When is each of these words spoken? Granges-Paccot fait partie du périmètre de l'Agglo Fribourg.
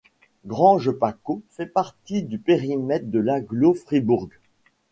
Granges-Paccot 0.47 1.43
fait 1.51 1.67
partie 1.67 2.23
du 2.23 2.39
périmètre 2.39 3.11
de 3.11 3.19
l'Agglo 3.19 3.75
Fribourg. 3.75 4.29